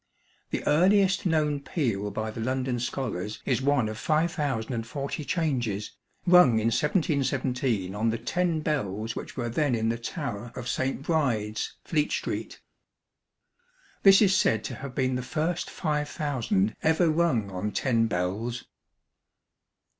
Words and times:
The 0.49 0.63
earliest 0.65 1.27
known 1.27 1.59
peal 1.59 2.09
by 2.09 2.31
the 2.31 2.41
London 2.41 2.79
Scholars 2.79 3.39
is 3.45 3.61
one 3.61 3.87
of 3.87 3.99
5040 3.99 5.23
changes, 5.25 5.91
rung 6.25 6.53
in 6.53 6.69
1717 6.71 7.93
on 7.93 8.09
the 8.09 8.17
ten 8.17 8.61
bells 8.61 9.15
which 9.15 9.37
were 9.37 9.47
then 9.47 9.75
in 9.75 9.89
the 9.89 9.99
tower 9.99 10.51
of 10.55 10.67
St 10.67 11.03
Bride's, 11.03 11.75
Fleet 11.83 12.11
Street. 12.11 12.61
This 14.01 14.23
is 14.23 14.35
said 14.35 14.63
to 14.63 14.75
have 14.77 14.95
been 14.95 15.13
the 15.13 15.21
first 15.21 15.69
five 15.69 16.09
thousand 16.09 16.75
ever 16.81 17.07
rung 17.07 17.51
on 17.51 17.71
ten 17.71 18.07
bells. 18.07 18.65